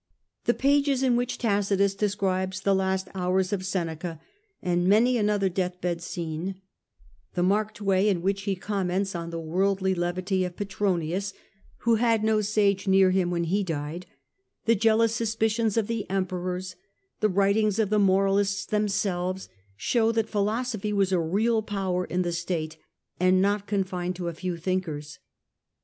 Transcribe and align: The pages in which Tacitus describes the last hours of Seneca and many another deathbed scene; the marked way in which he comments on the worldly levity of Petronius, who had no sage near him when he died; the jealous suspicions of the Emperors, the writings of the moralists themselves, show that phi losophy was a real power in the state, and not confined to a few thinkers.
The 0.45 0.55
pages 0.55 1.03
in 1.03 1.15
which 1.15 1.37
Tacitus 1.37 1.93
describes 1.93 2.61
the 2.61 2.73
last 2.73 3.07
hours 3.13 3.53
of 3.53 3.63
Seneca 3.63 4.19
and 4.59 4.87
many 4.87 5.15
another 5.15 5.47
deathbed 5.47 6.01
scene; 6.01 6.59
the 7.35 7.43
marked 7.43 7.79
way 7.81 8.09
in 8.09 8.23
which 8.23 8.41
he 8.45 8.55
comments 8.55 9.13
on 9.13 9.29
the 9.29 9.39
worldly 9.39 9.93
levity 9.93 10.43
of 10.43 10.55
Petronius, 10.55 11.35
who 11.81 11.97
had 11.97 12.23
no 12.23 12.41
sage 12.41 12.87
near 12.87 13.11
him 13.11 13.29
when 13.29 13.43
he 13.43 13.63
died; 13.63 14.07
the 14.65 14.73
jealous 14.73 15.13
suspicions 15.13 15.77
of 15.77 15.85
the 15.85 16.09
Emperors, 16.09 16.75
the 17.19 17.29
writings 17.29 17.77
of 17.77 17.91
the 17.91 17.99
moralists 17.99 18.65
themselves, 18.65 19.49
show 19.77 20.11
that 20.11 20.27
phi 20.27 20.39
losophy 20.39 20.91
was 20.91 21.11
a 21.11 21.19
real 21.19 21.61
power 21.61 22.05
in 22.05 22.23
the 22.23 22.33
state, 22.33 22.77
and 23.19 23.39
not 23.39 23.67
confined 23.67 24.15
to 24.15 24.29
a 24.29 24.33
few 24.33 24.57
thinkers. 24.57 25.19